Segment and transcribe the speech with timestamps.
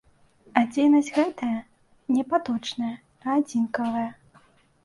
[0.59, 1.59] А дзейнасць гэтая
[2.15, 2.93] не паточная,
[3.27, 4.09] а адзінкавая.